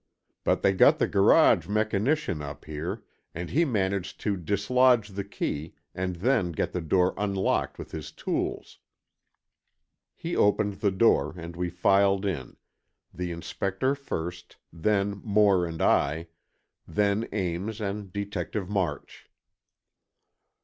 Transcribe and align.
But 0.43 0.63
they 0.63 0.73
got 0.73 0.97
the 0.97 1.05
garage 1.07 1.67
mechanician 1.67 2.41
up 2.41 2.65
here, 2.65 3.03
and 3.35 3.51
he 3.51 3.65
managed 3.65 4.19
to 4.21 4.35
dislodge 4.35 5.09
the 5.09 5.23
key 5.23 5.75
and 5.93 6.15
then 6.15 6.53
get 6.53 6.71
the 6.71 6.81
door 6.81 7.13
unlocked 7.19 7.77
with 7.77 7.91
his 7.91 8.11
tools." 8.11 8.79
He 10.15 10.35
opened 10.35 10.79
the 10.81 10.89
door, 10.89 11.35
and 11.37 11.55
we 11.55 11.69
filed 11.69 12.25
in, 12.25 12.57
the 13.13 13.31
Inspector 13.31 13.93
first, 13.93 14.57
then 14.73 15.21
Moore 15.23 15.67
and 15.67 15.79
I, 15.83 16.29
then 16.87 17.27
Ames 17.31 17.79
and 17.79 18.11
Detective 18.11 18.67
March. 18.71 19.29